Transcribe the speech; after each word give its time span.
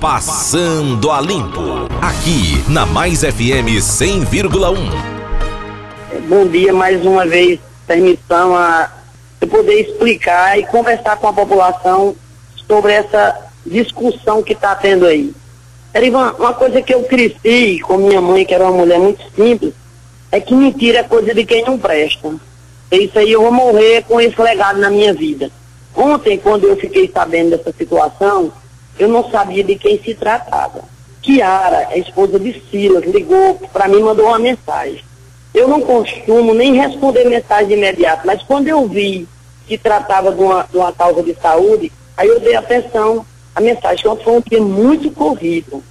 Passando 0.00 1.10
a 1.10 1.20
Limpo. 1.20 1.60
Aqui 2.00 2.64
na 2.70 2.86
Mais 2.86 3.20
FM 3.20 3.76
100,1. 3.82 4.78
Bom 6.26 6.46
dia 6.46 6.72
mais 6.72 7.04
uma 7.04 7.26
vez. 7.26 7.60
Permissão 7.86 8.56
a 8.56 8.90
eu 9.42 9.46
poder 9.46 9.74
explicar 9.74 10.58
e 10.58 10.64
conversar 10.64 11.18
com 11.18 11.28
a 11.28 11.34
população 11.34 12.16
sobre 12.66 12.92
essa 12.92 13.50
discussão 13.66 14.42
que 14.42 14.54
está 14.54 14.74
tendo 14.74 15.04
aí. 15.04 15.34
Erivan, 15.94 16.34
uma 16.38 16.54
coisa 16.54 16.80
que 16.80 16.94
eu 16.94 17.02
cresci 17.02 17.78
com 17.80 17.98
minha 17.98 18.22
mãe, 18.22 18.46
que 18.46 18.54
era 18.54 18.64
uma 18.64 18.78
mulher 18.78 18.98
muito 18.98 19.22
simples, 19.36 19.74
é 20.32 20.40
que 20.40 20.54
mentira 20.54 21.00
é 21.00 21.02
coisa 21.02 21.34
de 21.34 21.44
quem 21.44 21.62
não 21.62 21.78
presta. 21.78 22.34
Isso 22.90 23.18
aí 23.18 23.32
eu 23.32 23.42
vou 23.42 23.52
morrer 23.52 24.02
com 24.04 24.18
esse 24.18 24.40
legado 24.40 24.78
na 24.80 24.88
minha 24.88 25.12
vida. 25.12 25.50
Ontem, 25.94 26.38
quando 26.38 26.64
eu 26.64 26.76
fiquei 26.78 27.10
sabendo 27.12 27.50
dessa 27.50 27.70
situação, 27.76 28.50
eu 29.00 29.08
não 29.08 29.28
sabia 29.30 29.64
de 29.64 29.76
quem 29.76 29.98
se 29.98 30.14
tratava. 30.14 30.82
Kiara, 31.22 31.88
a 31.90 31.96
esposa 31.96 32.38
de 32.38 32.62
Silas, 32.70 33.04
ligou 33.04 33.54
para 33.72 33.88
mim 33.88 34.00
mandou 34.00 34.26
uma 34.26 34.38
mensagem. 34.38 35.02
Eu 35.54 35.66
não 35.66 35.80
costumo 35.80 36.52
nem 36.52 36.74
responder 36.74 37.24
mensagem 37.24 37.72
imediato, 37.72 38.26
mas 38.26 38.42
quando 38.42 38.68
eu 38.68 38.86
vi 38.86 39.26
que 39.66 39.78
tratava 39.78 40.32
de 40.32 40.42
uma, 40.42 40.66
de 40.70 40.76
uma 40.76 40.92
causa 40.92 41.22
de 41.22 41.34
saúde, 41.34 41.90
aí 42.14 42.28
eu 42.28 42.40
dei 42.40 42.54
atenção 42.54 43.24
à 43.54 43.60
mensagem, 43.60 44.16
que 44.16 44.24
foi 44.24 44.34
um 44.34 44.42
dia 44.46 44.60
muito 44.60 45.10
corrido. 45.10 45.82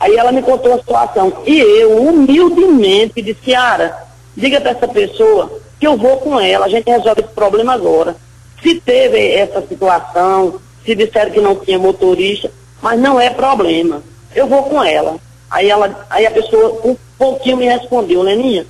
Aí 0.00 0.16
ela 0.16 0.32
me 0.32 0.42
contou 0.42 0.72
a 0.72 0.78
situação. 0.78 1.32
E 1.46 1.58
eu, 1.58 1.98
humildemente, 1.98 3.20
disse, 3.20 3.40
Kiara, 3.40 3.96
diga 4.34 4.60
para 4.60 4.70
essa 4.70 4.88
pessoa 4.88 5.60
que 5.78 5.86
eu 5.86 5.96
vou 5.96 6.16
com 6.18 6.40
ela, 6.40 6.66
a 6.66 6.68
gente 6.68 6.90
resolve 6.90 7.20
esse 7.20 7.32
problema 7.34 7.74
agora. 7.74 8.16
Se 8.62 8.80
teve 8.80 9.32
essa 9.32 9.60
situação, 9.66 10.60
se 10.84 10.94
disseram 10.94 11.30
que 11.30 11.40
não 11.40 11.56
tinha 11.56 11.78
motorista, 11.78 12.50
mas 12.82 12.98
não 13.00 13.20
é 13.20 13.30
problema. 13.30 14.02
Eu 14.34 14.46
vou 14.46 14.64
com 14.64 14.82
ela. 14.82 15.16
Aí, 15.50 15.70
ela, 15.70 16.06
aí 16.10 16.26
a 16.26 16.30
pessoa 16.30 16.80
um 16.84 16.96
pouquinho 17.16 17.56
me 17.56 17.66
respondeu, 17.66 18.22
Leninha, 18.22 18.66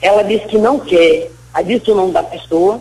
ela 0.00 0.22
disse 0.22 0.46
que 0.46 0.58
não 0.58 0.78
quer. 0.78 1.30
Aí 1.52 1.64
disse 1.64 1.90
o 1.90 1.94
nome 1.94 2.12
da 2.12 2.22
pessoa, 2.22 2.80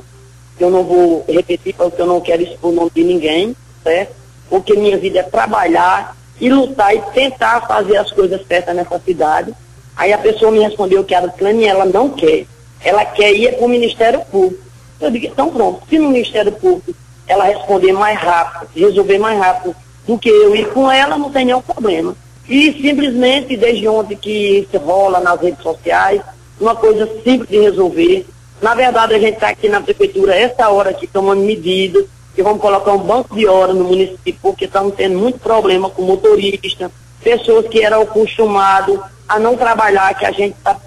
que 0.58 0.64
eu 0.64 0.70
não 0.70 0.84
vou 0.84 1.26
repetir 1.28 1.74
porque 1.74 2.02
eu 2.02 2.06
não 2.06 2.22
quero 2.22 2.44
expor 2.44 2.72
o 2.72 2.76
nome 2.76 2.92
de 2.94 3.04
ninguém, 3.04 3.56
certo? 3.84 4.14
Porque 4.50 4.76
minha 4.76 4.98
vida 4.98 5.20
é 5.20 5.24
trabalhar 5.24 6.16
e 6.40 6.50
lutar 6.50 6.94
e 6.94 7.02
tentar 7.14 7.66
fazer 7.66 7.98
as 7.98 8.12
coisas 8.12 8.46
certas 8.46 8.76
nessa 8.76 9.00
cidade. 9.00 9.54
Aí 9.96 10.12
a 10.12 10.18
pessoa 10.18 10.52
me 10.52 10.60
respondeu 10.60 11.04
que 11.04 11.16
era 11.16 11.34
Leninha, 11.40 11.72
ela 11.72 11.86
não 11.86 12.10
quer. 12.10 12.46
Ela 12.84 13.06
quer 13.06 13.34
ir 13.34 13.56
para 13.56 13.66
o 13.66 13.70
Ministério 13.70 14.20
Público. 14.26 14.64
Eu 15.00 15.10
digo, 15.10 15.26
então 15.28 15.50
pronto, 15.50 15.82
se 15.90 15.98
no 15.98 16.10
Ministério 16.10 16.52
Público 16.52 16.94
ela 17.28 17.46
responder 17.46 17.94
mais 17.94 18.20
rápido, 18.20 18.70
resolver 18.76 19.18
mais 19.18 19.40
rápido 19.40 19.76
do 20.08 20.18
que 20.18 20.30
eu 20.30 20.56
ir 20.56 20.70
com 20.70 20.92
ela, 20.92 21.18
não 21.18 21.32
tem 21.32 21.46
nenhum 21.46 21.62
problema. 21.62 22.16
E 22.48 22.72
simplesmente, 22.74 23.58
desde 23.58 23.88
ontem 23.88 24.16
que 24.16 24.68
se 24.70 24.78
rola 24.78 25.20
nas 25.20 25.40
redes 25.42 25.64
sociais, 25.64 26.22
uma 26.60 26.76
coisa 26.76 27.10
simples 27.24 27.50
de 27.50 27.60
resolver. 27.60 28.26
Na 28.62 28.76
verdade, 28.76 29.16
a 29.16 29.20
gente 29.20 29.36
está 29.36 29.50
aqui 29.50 29.68
na 29.68 29.82
prefeitura, 29.82 30.36
essa 30.36 30.70
hora 30.70 30.92
aqui, 30.92 31.08
tomando 31.08 31.42
medidas, 31.42 32.06
que 32.36 32.44
vamos 32.44 32.62
colocar 32.62 32.94
um 32.94 33.00
banco 33.00 33.36
de 33.36 33.48
hora 33.48 33.74
no 33.74 33.86
município, 33.86 34.38
porque 34.42 34.66
estamos 34.66 34.94
tendo 34.96 35.18
muito 35.18 35.40
problema 35.40 35.90
com 35.90 36.04
motorista, 36.04 36.92
pessoas 37.24 37.68
que 37.68 37.82
eram 37.82 38.02
acostumados 38.02 39.00
a 39.28 39.40
não 39.40 39.58
trabalhar, 39.58 40.14
que 40.14 40.26
a 40.26 40.32
gente 40.32 40.56
está 40.56 40.78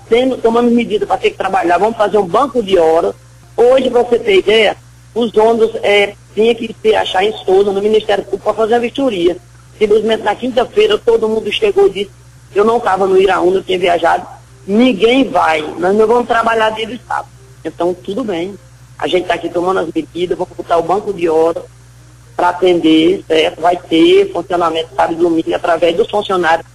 tomando 0.43 0.71
medidas 0.71 1.09
para 1.09 1.17
ter 1.17 1.31
que 1.31 1.37
trabalhar. 1.37 1.79
Vamos 1.79 1.97
fazer 1.97 2.19
um 2.19 2.27
banco 2.27 2.63
de 2.63 2.79
horas. 2.79 3.15
Hoje, 3.57 3.91
para 3.91 4.03
você 4.03 4.19
ter 4.19 4.39
ideia, 4.39 4.77
os 5.19 5.37
ônibus 5.37 5.75
é, 5.83 6.15
tinha 6.35 6.55
que 6.55 6.75
se 6.81 6.95
achar 6.95 7.25
em 7.25 7.33
Souza, 7.45 7.73
no 7.73 7.83
Ministério 7.83 8.25
Público, 8.25 8.45
para 8.45 8.55
fazer 8.55 8.75
a 8.75 8.79
vistoria. 8.79 9.37
Simplesmente 9.77 10.23
na 10.23 10.35
quinta-feira 10.35 10.97
todo 10.97 11.29
mundo 11.29 11.51
chegou 11.53 11.87
e 11.89 11.91
disse, 11.91 12.11
eu 12.55 12.65
não 12.65 12.79
estava 12.79 13.07
no 13.07 13.21
Iraúna, 13.21 13.57
eu 13.57 13.65
tinha 13.65 13.79
viajado, 13.79 14.27
ninguém 14.67 15.29
vai, 15.29 15.63
nós 15.79 15.95
não 15.97 16.07
vamos 16.07 16.29
trabalhar 16.29 16.71
dia 16.71 16.87
do 16.87 16.95
Estado. 16.95 17.27
Então, 17.65 17.93
tudo 17.93 18.23
bem. 18.23 18.57
A 18.97 19.07
gente 19.07 19.23
está 19.23 19.35
aqui 19.35 19.49
tomando 19.49 19.81
as 19.81 19.89
medidas, 19.93 20.39
vamos 20.39 20.57
botar 20.57 20.79
o 20.79 20.83
banco 20.83 21.13
de 21.13 21.29
hora 21.29 21.65
para 22.37 22.51
atender, 22.51 23.25
certo? 23.27 23.61
Vai 23.61 23.77
ter 23.77 24.33
funcionamento 24.33 24.91
sábado 24.95 25.15
e 25.15 25.17
domingo 25.17 25.55
através 25.55 25.97
dos 25.97 26.09
funcionários 26.09 26.67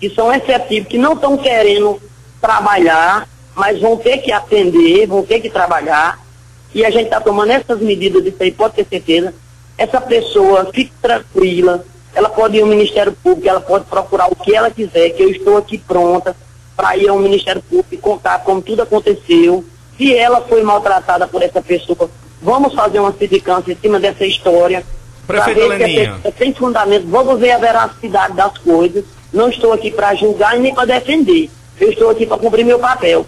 que 0.00 0.08
são 0.10 0.32
efetivos, 0.32 0.88
que 0.88 0.98
não 0.98 1.14
estão 1.14 1.36
querendo 1.36 2.00
trabalhar, 2.40 3.28
mas 3.54 3.80
vão 3.80 3.96
ter 3.96 4.18
que 4.18 4.30
atender, 4.30 5.06
vão 5.06 5.24
ter 5.24 5.40
que 5.40 5.50
trabalhar 5.50 6.27
e 6.74 6.84
a 6.84 6.90
gente 6.90 7.04
está 7.04 7.20
tomando 7.20 7.50
essas 7.50 7.80
medidas, 7.80 8.24
isso 8.24 8.36
aí 8.40 8.52
pode 8.52 8.74
ter 8.74 8.86
certeza. 8.86 9.34
Essa 9.76 10.00
pessoa 10.00 10.68
fique 10.72 10.92
tranquila, 11.00 11.84
ela 12.14 12.28
pode 12.28 12.56
ir 12.56 12.62
ao 12.62 12.66
Ministério 12.66 13.12
Público, 13.12 13.48
ela 13.48 13.60
pode 13.60 13.84
procurar 13.86 14.30
o 14.30 14.36
que 14.36 14.54
ela 14.54 14.70
quiser, 14.70 15.10
que 15.10 15.22
eu 15.22 15.30
estou 15.30 15.56
aqui 15.56 15.78
pronta 15.78 16.36
para 16.76 16.96
ir 16.96 17.08
ao 17.08 17.18
Ministério 17.18 17.62
Público 17.62 17.94
e 17.94 17.96
contar 17.96 18.40
como 18.40 18.60
tudo 18.60 18.82
aconteceu. 18.82 19.64
Se 19.96 20.16
ela 20.16 20.40
foi 20.42 20.62
maltratada 20.62 21.26
por 21.26 21.42
essa 21.42 21.62
pessoa, 21.62 22.10
vamos 22.42 22.74
fazer 22.74 23.00
uma 23.00 23.12
sindicância 23.12 23.72
em 23.72 23.76
cima 23.76 23.98
dessa 23.98 24.24
história. 24.24 24.84
Prefeito 25.26 25.66
Leninha. 25.66 26.20
É, 26.24 26.30
sem 26.32 26.54
fundamento, 26.54 27.06
vamos 27.06 27.38
ver 27.38 27.52
a 27.52 27.58
veracidade 27.58 28.34
das 28.34 28.56
coisas. 28.58 29.04
Não 29.32 29.48
estou 29.48 29.72
aqui 29.72 29.90
para 29.90 30.14
julgar 30.14 30.56
e 30.56 30.60
nem 30.60 30.74
para 30.74 30.86
defender. 30.86 31.50
Eu 31.80 31.90
estou 31.90 32.10
aqui 32.10 32.26
para 32.26 32.38
cumprir 32.38 32.64
meu 32.64 32.78
papel 32.78 33.26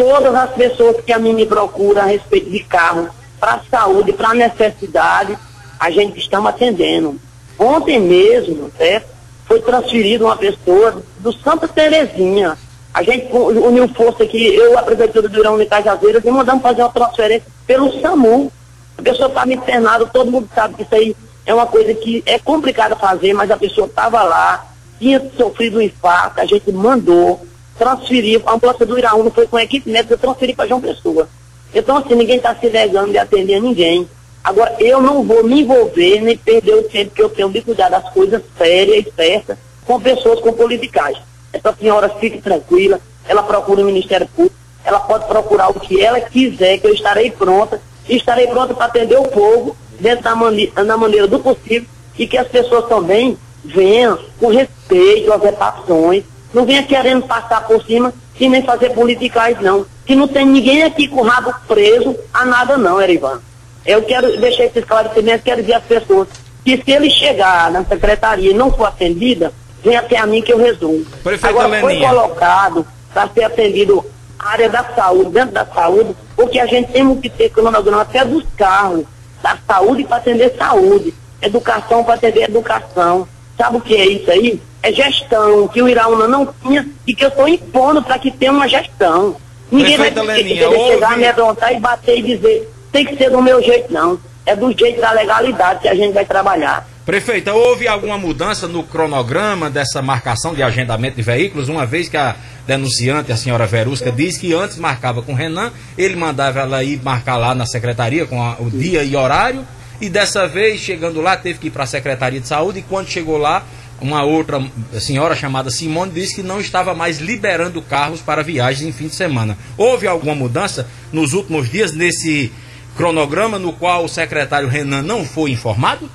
todas 0.00 0.34
as 0.34 0.50
pessoas 0.52 0.96
que 1.04 1.12
a 1.12 1.18
mim 1.18 1.34
me 1.34 1.44
procuram 1.44 2.00
a 2.00 2.06
respeito 2.06 2.48
de 2.48 2.60
carro, 2.60 3.10
para 3.38 3.60
saúde, 3.70 4.14
para 4.14 4.32
necessidade, 4.32 5.36
a 5.78 5.90
gente 5.90 6.18
está 6.18 6.38
atendendo. 6.48 7.20
Ontem 7.58 8.00
mesmo, 8.00 8.70
certo? 8.78 9.10
Foi 9.44 9.60
transferido 9.60 10.24
uma 10.24 10.36
pessoa 10.36 11.02
do 11.18 11.30
Santa 11.34 11.68
Terezinha. 11.68 12.56
A 12.94 13.02
gente 13.02 13.30
uniu 13.30 13.86
força 13.88 14.22
aqui, 14.22 14.54
eu, 14.54 14.78
a 14.78 14.82
Prefeitura 14.82 15.28
do 15.28 15.38
Irão 15.38 15.58
de 15.58 15.66
Cajazeiras, 15.66 16.24
e 16.24 16.30
mandamos 16.30 16.62
fazer 16.62 16.80
uma 16.80 16.90
transferência 16.90 17.46
pelo 17.66 18.00
SAMU. 18.00 18.50
A 18.96 19.02
pessoa 19.02 19.28
estava 19.28 19.52
internada, 19.52 20.06
todo 20.06 20.30
mundo 20.30 20.48
sabe 20.54 20.76
que 20.76 20.82
isso 20.82 20.94
aí 20.94 21.14
é 21.44 21.52
uma 21.52 21.66
coisa 21.66 21.92
que 21.92 22.22
é 22.24 22.38
complicada 22.38 22.96
fazer, 22.96 23.34
mas 23.34 23.50
a 23.50 23.56
pessoa 23.58 23.86
estava 23.86 24.22
lá, 24.22 24.66
tinha 24.98 25.22
sofrido 25.36 25.76
um 25.76 25.82
infarto, 25.82 26.40
a 26.40 26.46
gente 26.46 26.72
mandou, 26.72 27.46
transferir, 27.80 28.42
a 28.44 28.52
ambulância 28.52 28.84
do 28.84 28.98
Iraúna 28.98 29.30
foi 29.30 29.46
com 29.46 29.56
a 29.56 29.62
equipe 29.62 29.90
médica 29.90 30.18
transferir 30.18 30.54
para 30.54 30.68
João 30.68 30.82
Pessoa. 30.82 31.26
Então, 31.74 31.96
assim, 31.96 32.14
ninguém 32.14 32.36
está 32.36 32.54
se 32.54 32.68
negando 32.68 33.10
de 33.10 33.16
atender 33.16 33.58
ninguém. 33.58 34.06
Agora, 34.44 34.76
eu 34.78 35.00
não 35.00 35.22
vou 35.22 35.42
me 35.42 35.62
envolver 35.62 36.20
nem 36.20 36.36
perder 36.36 36.74
o 36.74 36.82
tempo 36.82 37.14
que 37.14 37.22
eu 37.22 37.30
tenho 37.30 37.48
de 37.48 37.62
cuidar 37.62 37.88
das 37.88 38.06
coisas 38.10 38.42
sérias 38.58 39.06
e 39.06 39.12
certas 39.16 39.56
com 39.86 39.98
pessoas 39.98 40.40
com 40.40 40.52
politicagem. 40.52 41.22
Essa 41.52 41.74
senhora 41.74 42.10
fique 42.10 42.42
tranquila, 42.42 43.00
ela 43.26 43.42
procura 43.42 43.80
o 43.80 43.84
Ministério 43.86 44.28
Público, 44.28 44.56
ela 44.84 45.00
pode 45.00 45.26
procurar 45.26 45.70
o 45.70 45.80
que 45.80 46.02
ela 46.02 46.20
quiser, 46.20 46.78
que 46.78 46.86
eu 46.86 46.92
estarei 46.92 47.30
pronta, 47.30 47.80
e 48.06 48.16
estarei 48.16 48.46
pronta 48.46 48.74
para 48.74 48.86
atender 48.86 49.18
o 49.18 49.28
povo 49.28 49.74
dentro 49.98 50.24
da, 50.24 50.34
mani 50.34 50.66
da 50.68 50.96
maneira 50.96 51.26
do 51.26 51.38
possível 51.38 51.88
e 52.18 52.26
que 52.26 52.36
as 52.36 52.48
pessoas 52.48 52.86
também 52.88 53.38
venham 53.64 54.18
com 54.38 54.48
respeito 54.48 55.32
às 55.32 55.42
repartições, 55.42 56.24
não 56.52 56.64
venha 56.64 56.82
querendo 56.82 57.26
passar 57.26 57.66
por 57.66 57.82
cima 57.84 58.12
e 58.38 58.48
nem 58.48 58.62
fazer 58.62 58.90
politicais, 58.90 59.60
não. 59.60 59.86
Que 60.04 60.14
não 60.14 60.26
tem 60.26 60.46
ninguém 60.46 60.82
aqui 60.82 61.06
com 61.06 61.20
o 61.20 61.24
rabo 61.24 61.54
preso 61.68 62.16
a 62.32 62.44
nada, 62.44 62.76
não, 62.76 63.00
Erivan. 63.00 63.40
Eu 63.84 64.02
quero 64.02 64.40
deixar 64.40 64.64
esse 64.64 64.78
esclarecimento, 64.78 65.44
quero 65.44 65.60
dizer 65.60 65.74
às 65.74 65.84
pessoas 65.84 66.28
que 66.64 66.76
se 66.76 66.90
ele 66.90 67.10
chegar 67.10 67.70
na 67.70 67.84
secretaria 67.84 68.50
e 68.50 68.54
não 68.54 68.72
for 68.72 68.86
atendida, 68.86 69.52
vem 69.82 69.96
até 69.96 70.18
a 70.18 70.26
mim 70.26 70.42
que 70.42 70.52
eu 70.52 70.58
resumo. 70.58 71.04
Prefeito 71.22 71.46
Agora, 71.46 71.68
Leninha. 71.68 71.82
foi 71.82 72.08
colocado 72.08 72.86
para 73.12 73.28
ser 73.28 73.44
atendido 73.44 74.04
a 74.38 74.50
área 74.50 74.68
da 74.68 74.84
saúde, 74.94 75.30
dentro 75.30 75.52
da 75.52 75.66
saúde, 75.66 76.14
porque 76.36 76.58
a 76.58 76.66
gente 76.66 76.92
tem 76.92 77.16
que 77.16 77.28
ter 77.28 77.50
cronograma 77.50 78.02
até 78.02 78.24
dos 78.24 78.44
carros, 78.56 79.04
da 79.42 79.58
saúde 79.66 80.04
para 80.04 80.18
atender 80.18 80.54
saúde, 80.56 81.14
educação 81.40 82.04
para 82.04 82.14
atender 82.14 82.44
educação. 82.44 83.26
Sabe 83.60 83.76
o 83.76 83.80
que 83.80 83.94
é 83.94 84.06
isso 84.06 84.30
aí? 84.30 84.60
é 84.82 84.90
gestão, 84.90 85.68
que 85.68 85.82
o 85.82 85.86
Iraúna 85.86 86.26
não 86.26 86.46
tinha 86.62 86.88
e 87.06 87.14
que 87.14 87.22
eu 87.22 87.28
estou 87.28 87.46
impondo 87.46 88.02
para 88.02 88.18
que 88.18 88.30
tenha 88.30 88.50
uma 88.50 88.66
gestão. 88.66 89.36
Ninguém 89.70 89.96
Prefeita 89.96 90.24
vai 90.24 90.36
Leninha, 90.38 90.68
querer 90.68 90.92
chegar, 90.94 91.12
amedrontar 91.12 91.72
e 91.74 91.78
bater 91.78 92.18
e 92.18 92.22
dizer, 92.22 92.72
tem 92.90 93.04
que 93.04 93.14
ser 93.16 93.28
do 93.28 93.42
meu 93.42 93.62
jeito, 93.62 93.92
não. 93.92 94.18
É 94.46 94.56
do 94.56 94.72
jeito 94.72 94.98
da 94.98 95.12
legalidade 95.12 95.80
que 95.80 95.88
a 95.88 95.94
gente 95.94 96.14
vai 96.14 96.24
trabalhar. 96.24 96.88
Prefeita, 97.04 97.52
houve 97.52 97.86
alguma 97.86 98.16
mudança 98.16 98.66
no 98.66 98.82
cronograma 98.82 99.68
dessa 99.68 100.00
marcação 100.00 100.54
de 100.54 100.62
agendamento 100.62 101.16
de 101.16 101.22
veículos, 101.22 101.68
uma 101.68 101.84
vez 101.84 102.08
que 102.08 102.16
a 102.16 102.34
denunciante, 102.66 103.30
a 103.32 103.36
senhora 103.36 103.66
Verusca, 103.66 104.10
diz 104.10 104.38
que 104.38 104.54
antes 104.54 104.78
marcava 104.78 105.20
com 105.20 105.32
o 105.32 105.36
Renan, 105.36 105.72
ele 105.98 106.16
mandava 106.16 106.60
ela 106.60 106.82
ir 106.82 107.02
marcar 107.02 107.36
lá 107.36 107.54
na 107.54 107.66
secretaria 107.66 108.24
com 108.24 108.42
a- 108.42 108.56
o 108.58 108.70
dia 108.70 109.02
e 109.04 109.14
horário, 109.14 109.62
e 110.00 110.08
dessa 110.08 110.46
vez, 110.46 110.80
chegando 110.80 111.20
lá, 111.20 111.36
teve 111.36 111.58
que 111.58 111.66
ir 111.66 111.70
para 111.70 111.84
a 111.84 111.86
Secretaria 111.86 112.40
de 112.40 112.48
Saúde, 112.48 112.78
e 112.78 112.82
quando 112.82 113.08
chegou 113.08 113.36
lá, 113.36 113.64
uma 114.00 114.24
outra 114.24 114.62
senhora 114.98 115.36
chamada 115.36 115.70
Simone 115.70 116.10
disse 116.12 116.36
que 116.36 116.42
não 116.42 116.58
estava 116.58 116.94
mais 116.94 117.18
liberando 117.18 117.82
carros 117.82 118.20
para 118.20 118.42
viagens 118.42 118.88
em 118.88 118.92
fim 118.92 119.08
de 119.08 119.14
semana. 119.14 119.58
Houve 119.76 120.06
alguma 120.06 120.34
mudança 120.34 120.88
nos 121.12 121.34
últimos 121.34 121.70
dias 121.70 121.92
nesse 121.92 122.50
cronograma 122.96 123.58
no 123.58 123.72
qual 123.72 124.04
o 124.04 124.08
secretário 124.08 124.68
Renan 124.68 125.02
não 125.02 125.24
foi 125.24 125.50
informado? 125.50 126.10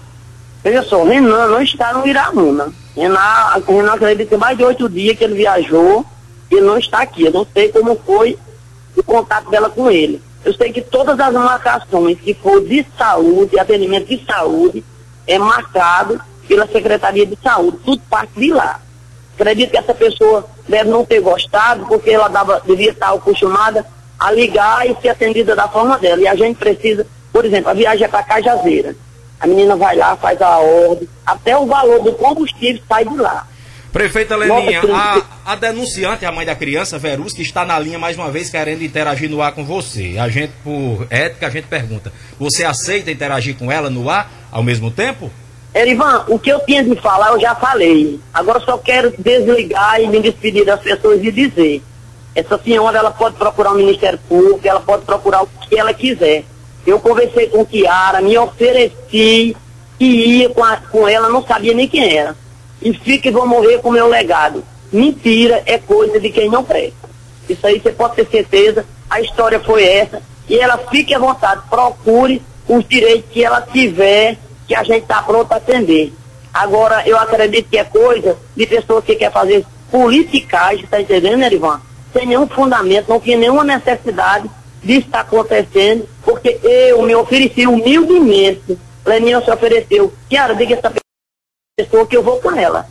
Veja 0.63 0.81
só, 0.81 1.03
o 1.03 1.07
Renan 1.07 1.47
não 1.47 1.61
está 1.61 1.93
no 1.93 2.07
Iraúna. 2.07 2.73
Renan, 2.95 3.61
Renan 3.67 3.93
acredita 3.93 4.29
que 4.29 4.37
mais 4.37 4.57
de 4.57 4.63
oito 4.63 4.89
dias 4.89 5.15
que 5.15 5.23
ele 5.23 5.35
viajou 5.35 6.03
e 6.49 6.59
não 6.59 6.79
está 6.79 7.01
aqui. 7.03 7.25
Eu 7.25 7.31
não 7.31 7.47
sei 7.53 7.69
como 7.69 7.99
foi 8.03 8.35
o 8.95 9.03
contato 9.03 9.49
dela 9.51 9.69
com 9.69 9.91
ele. 9.91 10.19
Eu 10.45 10.53
sei 10.53 10.71
que 10.71 10.81
todas 10.81 11.19
as 11.19 11.33
marcações 11.33 12.19
que 12.19 12.35
for 12.35 12.63
de 12.63 12.85
saúde, 12.95 13.59
atendimento 13.59 14.07
de 14.07 14.23
saúde, 14.23 14.85
é 15.25 15.39
marcado 15.39 16.21
pela 16.47 16.67
Secretaria 16.67 17.25
de 17.25 17.35
Saúde. 17.41 17.79
Tudo 17.83 18.01
parte 18.07 18.39
de 18.39 18.53
lá. 18.53 18.79
Acredito 19.33 19.71
que 19.71 19.77
essa 19.77 19.95
pessoa 19.95 20.47
deve 20.69 20.89
não 20.89 21.03
ter 21.03 21.19
gostado, 21.19 21.87
porque 21.87 22.11
ela 22.11 22.27
dava, 22.27 22.61
devia 22.63 22.91
estar 22.91 23.11
acostumada 23.11 23.83
a 24.19 24.31
ligar 24.31 24.87
e 24.87 24.95
ser 25.01 25.09
atendida 25.09 25.55
da 25.55 25.67
forma 25.67 25.97
dela. 25.97 26.21
E 26.21 26.27
a 26.27 26.35
gente 26.35 26.57
precisa, 26.57 27.07
por 27.33 27.43
exemplo, 27.43 27.71
a 27.71 27.73
viagem 27.73 28.05
é 28.05 28.07
para 28.07 28.21
Cajazeira. 28.21 28.95
A 29.39 29.47
menina 29.47 29.75
vai 29.75 29.95
lá, 29.95 30.15
faz 30.15 30.39
a 30.41 30.59
ordem, 30.59 31.09
até 31.25 31.57
o 31.57 31.65
valor 31.65 32.03
do 32.03 32.13
combustível 32.13 32.81
sai 32.87 33.03
de 33.03 33.17
lá. 33.17 33.47
Prefeita 33.95 34.35
Leninha, 34.35 34.81
a, 34.93 35.53
a, 35.53 35.55
denunciante, 35.55 36.25
a 36.25 36.31
mãe 36.33 36.45
da 36.45 36.53
criança, 36.53 36.99
Verus, 36.99 37.31
que 37.31 37.41
está 37.41 37.63
na 37.63 37.79
linha 37.79 37.97
mais 37.97 38.17
uma 38.17 38.29
vez 38.29 38.49
querendo 38.49 38.83
interagir 38.83 39.29
no 39.29 39.41
ar 39.41 39.53
com 39.53 39.63
você. 39.63 40.17
A 40.19 40.27
gente, 40.27 40.51
por 40.65 41.07
ética, 41.09 41.47
a 41.47 41.49
gente 41.49 41.67
pergunta: 41.67 42.11
você 42.37 42.65
aceita 42.65 43.09
interagir 43.09 43.55
com 43.55 43.71
ela 43.71 43.89
no 43.89 44.09
ar 44.09 44.29
ao 44.51 44.61
mesmo 44.61 44.91
tempo? 44.91 45.31
Erivan, 45.73 46.25
o 46.27 46.37
que 46.37 46.49
eu 46.49 46.59
tinha 46.65 46.83
de 46.83 46.93
falar 46.97 47.29
eu 47.29 47.39
já 47.39 47.55
falei. 47.55 48.19
Agora 48.33 48.59
só 48.59 48.77
quero 48.77 49.13
desligar 49.17 50.01
e 50.01 50.07
me 50.09 50.19
despedir 50.19 50.65
das 50.65 50.81
pessoas 50.81 51.23
e 51.23 51.31
dizer: 51.31 51.81
essa 52.35 52.59
senhora 52.61 52.97
ela 52.97 53.11
pode 53.11 53.37
procurar 53.37 53.71
o 53.71 53.75
Ministério 53.75 54.19
Público, 54.27 54.59
ela 54.67 54.81
pode 54.81 55.05
procurar 55.05 55.43
o 55.43 55.47
que 55.69 55.79
ela 55.79 55.93
quiser. 55.93 56.43
Eu 56.85 56.99
conversei 56.99 57.47
com 57.47 57.65
Kiara, 57.65 58.19
me 58.19 58.37
ofereci 58.37 59.55
que 59.97 60.05
ia 60.05 60.49
com, 60.49 60.61
a, 60.61 60.75
com 60.75 61.07
ela, 61.07 61.29
não 61.29 61.47
sabia 61.47 61.73
nem 61.73 61.87
quem 61.87 62.17
era 62.17 62.35
e 62.81 62.93
fique 62.93 63.29
e 63.29 63.31
vou 63.31 63.47
morrer 63.47 63.79
com 63.79 63.89
o 63.89 63.93
meu 63.93 64.07
legado. 64.07 64.63
Mentira 64.91 65.63
é 65.65 65.77
coisa 65.77 66.19
de 66.19 66.29
quem 66.29 66.49
não 66.49 66.63
presta. 66.63 67.09
Isso 67.49 67.65
aí 67.65 67.79
você 67.79 67.91
pode 67.91 68.15
ter 68.15 68.27
certeza, 68.27 68.85
a 69.09 69.21
história 69.21 69.59
foi 69.59 69.83
essa, 69.83 70.21
e 70.47 70.57
ela 70.57 70.77
fique 70.89 71.13
à 71.13 71.19
vontade, 71.19 71.61
procure 71.69 72.41
os 72.67 72.87
direitos 72.87 73.29
que 73.31 73.43
ela 73.43 73.61
tiver, 73.61 74.37
que 74.67 74.75
a 74.75 74.83
gente 74.83 75.03
está 75.03 75.21
pronto 75.21 75.51
a 75.51 75.57
atender. 75.57 76.13
Agora, 76.53 77.03
eu 77.07 77.17
acredito 77.17 77.69
que 77.69 77.77
é 77.77 77.83
coisa 77.83 78.37
de 78.55 78.65
pessoas 78.65 79.03
que 79.03 79.15
quer 79.15 79.31
fazer 79.31 79.65
politicagem, 79.91 80.83
está 80.83 80.99
entendendo, 81.01 81.43
Erivan? 81.43 81.81
Sem 82.13 82.25
nenhum 82.25 82.47
fundamento, 82.47 83.09
não 83.09 83.19
tinha 83.19 83.37
nenhuma 83.37 83.63
necessidade 83.63 84.49
disso 84.81 85.07
estar 85.07 85.21
acontecendo, 85.21 86.07
porque 86.23 86.59
eu 86.63 87.01
me 87.01 87.15
ofereci 87.15 87.67
humildemente, 87.67 88.77
Leninho 89.05 89.43
se 89.43 89.51
ofereceu, 89.51 90.13
Kiara, 90.29 90.55
diga 90.55 90.73
essa 90.73 90.89
pessoa 90.89 91.04
que 92.07 92.15
eu 92.15 92.23
vou 92.23 92.39
com 92.39 92.51
ela. 92.51 92.87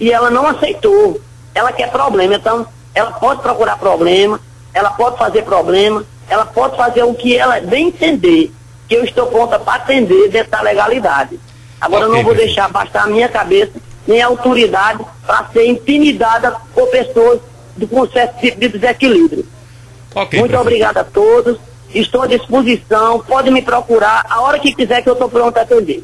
E 0.00 0.10
ela 0.10 0.30
não 0.30 0.46
aceitou. 0.46 1.20
Ela 1.54 1.70
quer 1.70 1.90
problema. 1.90 2.34
Então, 2.34 2.66
ela 2.94 3.12
pode 3.12 3.42
procurar 3.42 3.76
problema, 3.76 4.40
ela 4.72 4.88
pode 4.92 5.18
fazer 5.18 5.42
problema, 5.42 6.02
ela 6.30 6.46
pode 6.46 6.78
fazer 6.78 7.02
o 7.02 7.12
que 7.12 7.36
ela 7.36 7.60
bem 7.60 7.88
entender, 7.88 8.50
que 8.88 8.94
eu 8.94 9.04
estou 9.04 9.26
pronta 9.26 9.58
para 9.58 9.82
atender 9.82 10.30
dentro 10.30 10.50
da 10.50 10.62
legalidade. 10.62 11.38
Agora, 11.78 12.06
okay, 12.06 12.14
eu 12.14 12.16
não 12.16 12.24
vou 12.24 12.34
deixar 12.34 12.70
bastar 12.70 13.04
a 13.04 13.06
minha 13.06 13.28
cabeça, 13.28 13.72
nem 14.06 14.22
a 14.22 14.28
autoridade, 14.28 15.04
para 15.26 15.48
ser 15.52 15.66
intimidada 15.66 16.56
por 16.74 16.88
pessoas 16.88 17.38
com 17.90 18.08
certo 18.08 18.40
tipo 18.40 18.58
de 18.58 18.68
desequilíbrio. 18.70 19.46
Okay, 20.14 20.40
Muito 20.40 20.56
obrigada 20.56 21.02
a 21.02 21.04
todos. 21.04 21.58
Estou 21.94 22.22
à 22.22 22.26
disposição. 22.26 23.20
Pode 23.20 23.50
me 23.50 23.60
procurar 23.60 24.24
a 24.26 24.40
hora 24.40 24.58
que 24.58 24.74
quiser 24.74 25.02
que 25.02 25.08
eu 25.10 25.12
estou 25.12 25.28
pronto 25.28 25.58
a 25.58 25.60
atender. 25.60 26.02